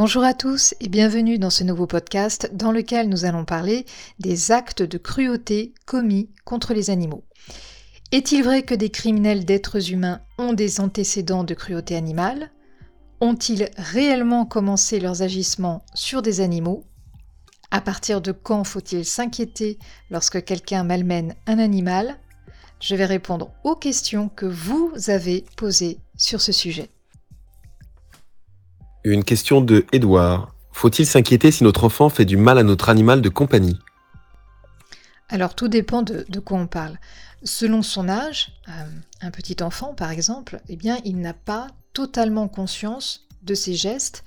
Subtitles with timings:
[0.00, 3.84] Bonjour à tous et bienvenue dans ce nouveau podcast dans lequel nous allons parler
[4.20, 7.24] des actes de cruauté commis contre les animaux.
[8.12, 12.52] Est-il vrai que des criminels d'êtres humains ont des antécédents de cruauté animale?
[13.20, 16.84] Ont-ils réellement commencé leurs agissements sur des animaux?
[17.72, 19.80] À partir de quand faut-il s'inquiéter
[20.12, 22.20] lorsque quelqu'un malmène un animal?
[22.78, 26.88] Je vais répondre aux questions que vous avez posées sur ce sujet.
[29.04, 30.54] Une question de Edouard.
[30.72, 33.78] Faut-il s'inquiéter si notre enfant fait du mal à notre animal de compagnie?
[35.28, 36.98] Alors tout dépend de, quoi on parle.
[37.44, 38.72] Selon son âge, euh,
[39.20, 44.24] un petit enfant par exemple, eh bien il n'a pas totalement conscience de ses gestes,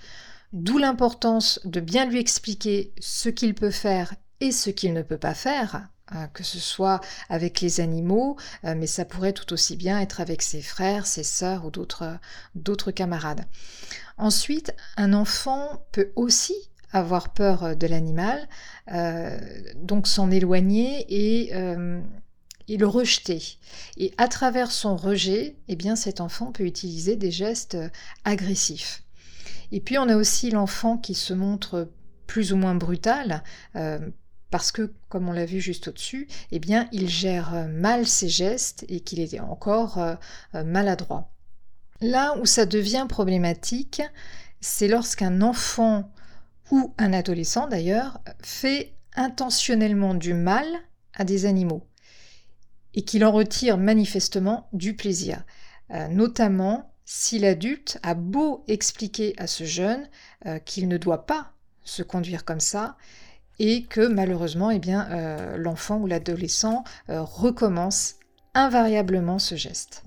[0.54, 5.18] d'où l'importance de bien lui expliquer ce qu'il peut faire et ce qu'il ne peut
[5.18, 5.88] pas faire
[6.34, 10.42] que ce soit avec les animaux, euh, mais ça pourrait tout aussi bien être avec
[10.42, 13.46] ses frères, ses sœurs ou d'autres camarades.
[14.18, 16.56] Ensuite, un enfant peut aussi
[16.92, 18.48] avoir peur de l'animal,
[18.92, 19.40] euh,
[19.76, 22.02] donc s'en éloigner et, euh,
[22.68, 23.42] et, le rejeter.
[23.96, 27.78] Et à travers son rejet, eh bien, cet enfant peut utiliser des gestes
[28.26, 29.04] agressifs.
[29.72, 31.90] Et puis on a aussi l'enfant qui se montre
[32.28, 33.44] plus ou moins brutal,
[34.52, 38.30] parce que, comme on l'a vu juste au-dessus, eh bien, il gère euh, mal ses
[38.30, 40.16] gestes et qu'il est encore euh,
[40.56, 41.32] euh, maladroit.
[42.02, 44.02] Là où ça devient problématique,
[44.60, 46.12] c'est lorsqu'un enfant
[46.70, 50.66] ou un adolescent d'ailleurs fait intentionnellement du mal
[51.14, 51.88] à des animaux
[52.94, 55.44] et qu'il en retire manifestement du plaisir,
[56.10, 60.10] notamment si l'adulte a beau expliquer à ce jeune
[60.66, 62.98] qu'il ne doit pas se conduire comme ça,
[63.62, 68.16] et que malheureusement, eh bien, euh, l'enfant ou l'adolescent euh, recommence
[68.56, 70.04] invariablement ce geste.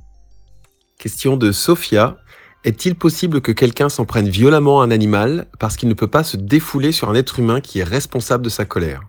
[0.98, 2.16] Question de Sophia.
[2.64, 6.24] Est-il possible que quelqu'un s'en prenne violemment à un animal parce qu'il ne peut pas
[6.24, 9.02] se défouler sur un être humain qui est responsable de sa colère?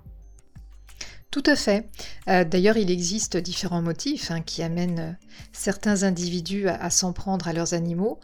[1.32, 1.90] Tout à fait.
[2.30, 5.18] Euh, d'ailleurs, il existe différents motifs hein, qui amènent
[5.54, 8.20] certains individus à, s'en prendre à leurs animaux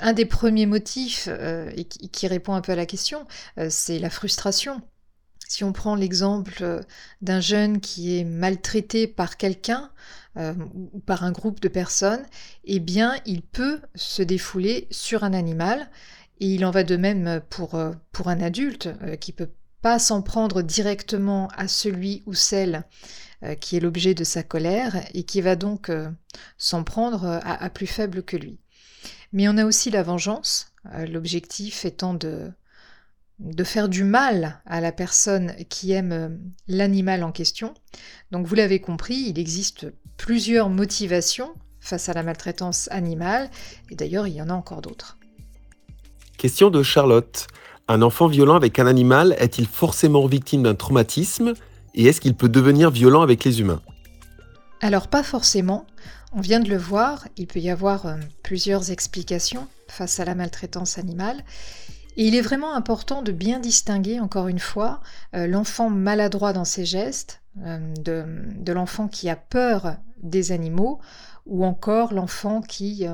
[0.00, 1.70] un des premiers motifs euh,
[2.10, 3.26] qui, répond un peu à la question,
[3.58, 4.82] euh, c'est la frustration.
[5.46, 6.80] Si on prend l'exemple euh,
[7.20, 9.90] d'un jeune qui est maltraité par quelqu'un
[10.36, 12.26] ou par un groupe de personnes,
[12.64, 15.88] eh bien, il peut se défouler sur un animal.
[16.40, 18.88] Et il en va de même pour, un adulte
[19.20, 22.82] qui peut pas s'en prendre directement à celui ou celle
[23.60, 25.88] qui est l'objet de sa colère et qui va donc
[26.58, 28.58] s'en prendre à plus faible que lui.
[29.34, 32.52] Mais on a aussi la vengeance, euh, l'objectif étant de,
[33.40, 36.28] de faire du mal à la personne qui aime euh,
[36.68, 37.74] l'animal en question.
[38.30, 43.50] Donc vous l'avez compris, il existe plusieurs motivations face à la maltraitance animale,
[43.90, 45.18] et d'ailleurs il y en a encore d'autres.
[46.38, 47.48] Question de Charlotte.
[47.88, 51.54] Un enfant violent avec un animal est-il forcément victime d'un traumatisme
[51.94, 53.82] et est-ce qu'il peut devenir violent avec les humains?
[54.80, 55.86] Alors pas forcément.
[56.36, 60.34] On vient de le voir, il peut y avoir euh, plusieurs explications face à la
[60.34, 61.44] maltraitance animale.
[62.16, 65.00] Et il est vraiment important de bien distinguer, encore une fois,
[65.36, 70.98] euh, l'enfant maladroit dans ses gestes, euh, de, l'enfant qui a peur des animaux,
[71.46, 73.06] ou encore l'enfant qui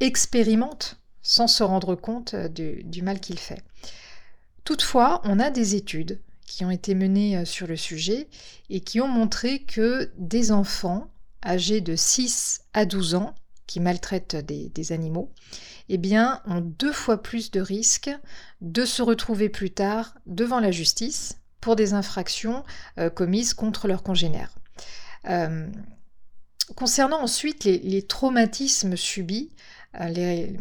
[0.00, 3.62] expérimente sans se rendre compte du mal qu'il fait.
[4.64, 8.28] Toutefois, on a des études qui ont été menées sur le sujet
[8.70, 11.08] et qui ont montré que des enfants
[11.44, 13.34] âgés de 6 à 12 ans
[13.66, 15.32] qui maltraitent des, animaux,
[15.88, 18.10] eh bien, ont deux fois plus de risques
[18.60, 22.62] de se retrouver plus tard devant la justice pour des infractions
[22.98, 24.54] euh, commises contre leurs congénères.
[25.28, 25.66] Euh,
[26.76, 29.50] concernant ensuite les, traumatismes subis,
[30.08, 30.56] les,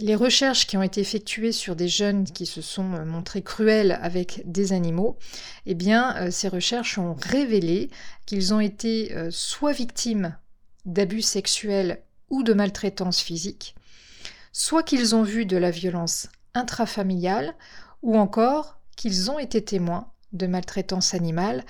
[0.00, 4.42] les, recherches qui ont été effectuées sur des jeunes qui se sont montrés cruels avec
[4.44, 5.18] des animaux,
[5.66, 7.90] eh bien, ces recherches ont révélé
[8.26, 10.36] qu'ils ont été soit victimes
[10.84, 13.74] d'abus sexuels ou de maltraitance physique,
[14.52, 17.54] soit qu'ils ont vu de la violence intrafamiliale,
[18.02, 21.64] ou encore qu'ils ont été témoins de maltraitance animale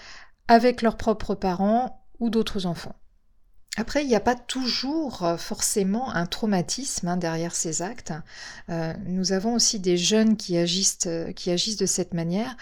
[0.49, 2.95] avec leurs propres parents ou d'autres enfants.
[3.77, 8.13] Après, il n'y a pas toujours euh, forcément un traumatisme hein, derrière ces actes.
[8.69, 12.55] Euh, nous avons aussi des jeunes qui agissent, euh, qui agissent de cette manière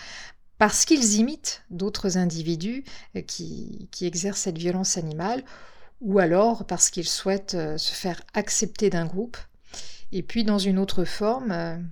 [0.58, 2.84] parce qu'ils imitent d'autres individus
[3.26, 5.42] qui, exercent cette violence animale
[6.02, 9.38] ou alors parce qu'ils souhaitent se faire accepter d'un groupe.
[10.12, 11.82] Et puis dans une autre forme,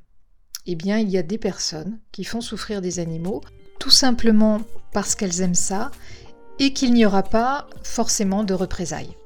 [0.66, 3.40] eh bien il y a des personnes qui font souffrir des animaux
[3.78, 4.60] tout simplement
[4.92, 5.90] parce qu'elles aiment ça
[6.58, 9.16] et qu'il n'y aura pas forcément de représailles.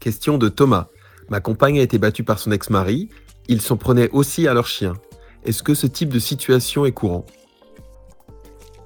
[0.00, 0.88] Question de Thomas.
[1.28, 3.08] Ma compagne a été battue par son ex-mari.
[3.48, 4.94] Ils s'en prenaient aussi à leur chien.
[5.44, 7.26] Est-ce que ce type de situation est courant?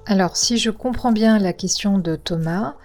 [0.07, 2.77] Alors, si je comprends bien la question de Thomas,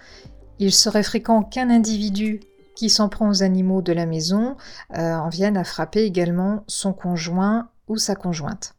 [0.58, 2.40] il serait fréquent qu'un individu
[2.76, 4.56] qui s'en prend aux animaux de la maison
[4.96, 8.74] euh, en vienne à frapper également son conjoint ou sa conjointe.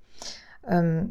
[0.71, 1.01] Euh,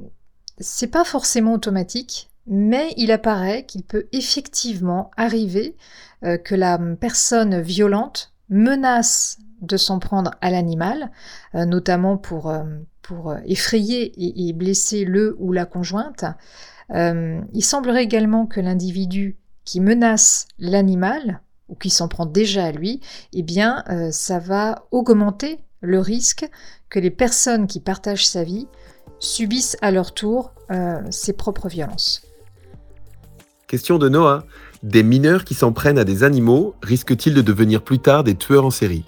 [0.59, 5.77] c'est pas forcément automatique, mais il apparaît qu'il peut effectivement arriver
[6.25, 11.11] euh, que la personne violente menace de s'en prendre à l'animal,
[11.55, 12.65] euh, notamment pour, euh,
[13.03, 14.13] pour effrayer
[14.49, 16.25] et, blesser le ou la conjointe.
[16.91, 23.01] il semblerait également que l'individu qui menace l'animal, ou qui s'en prend déjà à lui,
[23.33, 26.49] eh bien, ça va augmenter le risque
[26.91, 28.69] que les personnes qui partagent sa vie
[29.19, 30.53] subissent à leur tour
[31.11, 32.23] ses propres violences.
[33.75, 34.47] Question de Noah.
[34.85, 38.65] Des mineurs qui s'en prennent à des animaux risquent-ils de devenir plus tard des tueurs
[38.65, 39.05] en série?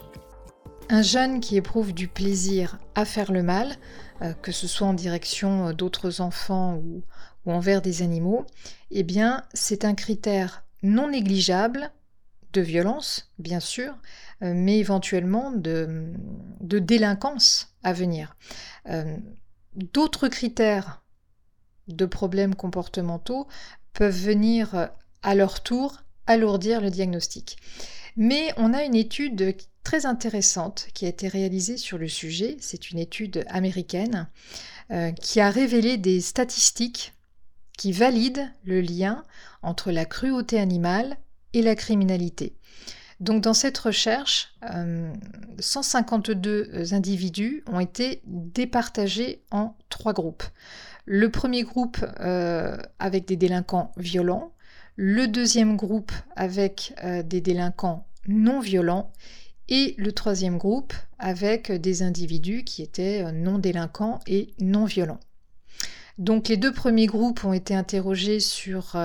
[0.88, 3.76] Un jeune qui éprouve du plaisir à faire le mal,
[4.22, 7.04] euh, que ce soit en direction euh, d'autres enfants ou,
[7.48, 8.44] envers des animaux,
[8.90, 11.92] eh bien, c'est un critère non négligeable
[12.52, 13.94] de violence, bien sûr,
[14.42, 16.10] euh, mais éventuellement de,
[16.60, 18.34] délinquance à venir.
[19.76, 21.02] D'autres critères
[21.88, 23.46] de problèmes comportementaux
[23.96, 24.90] peuvent venir
[25.22, 27.56] à leur tour alourdir le diagnostic.
[28.16, 32.90] Mais on a une étude très intéressante qui a été réalisée sur le sujet, c'est
[32.90, 34.28] une étude américaine,
[34.90, 37.14] euh, qui a révélé des statistiques
[37.78, 39.22] qui valident le lien
[39.62, 41.16] entre la cruauté animale
[41.52, 42.56] et la criminalité.
[43.20, 44.54] Donc dans cette recherche,
[45.58, 50.44] 152 euh, individus ont été départagés en trois groupes.
[51.08, 54.52] Le premier groupe euh, avec des délinquants violents,
[54.96, 59.12] le deuxième groupe avec euh, des délinquants non violents
[59.68, 65.20] et le troisième groupe avec des individus qui étaient euh, non délinquants et non violents.
[66.18, 68.96] Donc les deux premiers groupes ont été interrogés sur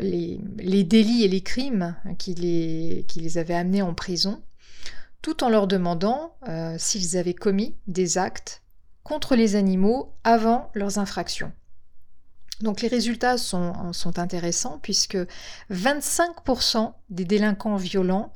[0.00, 4.42] les, délits et les crimes qui les, qui les, avaient amenés en prison,
[5.22, 6.34] tout en leur demandant
[6.76, 8.63] s'ils avaient commis des actes
[9.04, 11.52] contre les animaux avant leurs infractions.
[12.60, 13.74] Donc les résultats sont,
[14.16, 15.18] intéressants puisque
[15.70, 18.32] 25% des délinquants violents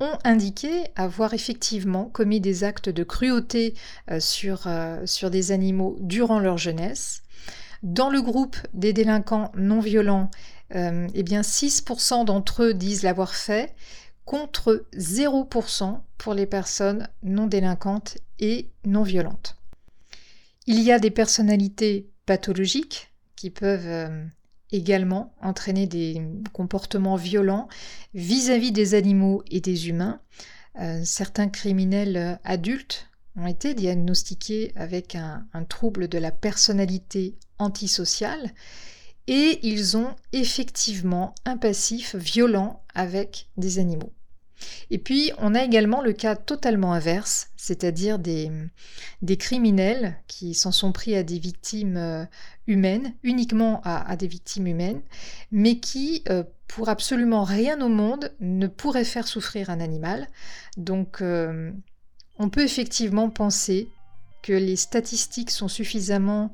[0.00, 3.74] ont indiqué avoir effectivement commis des actes de cruauté
[4.10, 7.22] euh, sur, euh, sur des animaux durant leur jeunesse.
[7.82, 10.30] Dans le groupe des délinquants non violents,
[10.74, 13.74] euh, eh bien 6% d'entre eux disent l'avoir fait,
[14.24, 19.61] contre 0% pour les personnes non délinquantes et non violentes.
[20.74, 24.24] Il y a des personnalités pathologiques qui peuvent euh,
[24.70, 26.22] également entraîner des
[26.54, 27.68] comportements violents
[28.14, 30.22] vis-à-vis des animaux et des humains.
[30.80, 37.36] Euh, certains criminels euh, adultes ont été diagnostiqués avec un, un trouble de la personnalité
[37.58, 38.54] antisociale
[39.26, 44.14] et ils ont effectivement un passif violent avec des animaux.
[44.90, 48.50] Et puis, on a également le cas totalement inverse, c'est-à-dire des,
[49.38, 52.24] criminels qui s'en sont pris à des victimes euh,
[52.66, 55.02] humaines, uniquement à, des victimes humaines,
[55.50, 60.26] mais qui, euh, pour absolument rien au monde, ne pourraient faire souffrir un animal.
[60.76, 61.70] Donc, euh,
[62.38, 63.88] on peut effectivement penser
[64.42, 66.50] que les statistiques sont suffisamment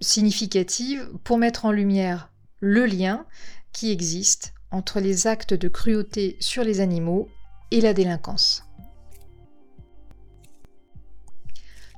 [0.00, 3.24] significatives pour mettre en lumière le lien
[3.72, 7.28] qui existe entre les actes de cruauté sur les animaux
[7.72, 8.64] et la délinquance.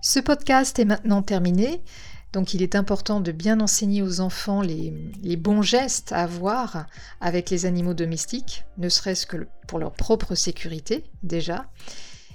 [0.00, 1.83] Ce podcast est maintenant terminé,
[2.33, 4.93] donc il est important de bien enseigner aux enfants les,
[5.37, 6.87] bons gestes à avoir
[7.21, 11.66] avec les animaux domestiques, ne serait-ce que pour leur propre sécurité déjà.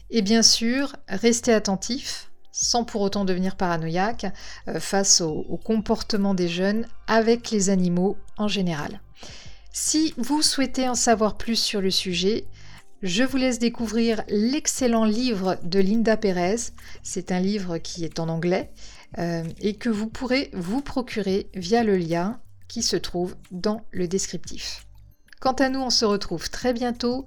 [0.10, 4.26] Et bien sûr, rester attentif, sans pour autant devenir paranoïaque,
[4.68, 9.00] euh, face au comportement des jeunes avec les animaux en général.
[9.72, 12.48] Si vous souhaitez en savoir plus sur le sujet,
[13.02, 16.72] je vous laisse découvrir l'excellent livre de Linda Perez.
[17.02, 18.72] C'est un livre qui est en anglais
[19.18, 24.08] euh, et que vous pourrez vous procurer via le lien qui se trouve dans le
[24.08, 24.86] descriptif.
[25.40, 27.26] Quant à nous, on se retrouve très bientôt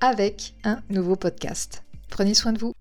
[0.00, 1.84] avec un nouveau podcast.
[2.10, 2.74] Prenez soin de vous.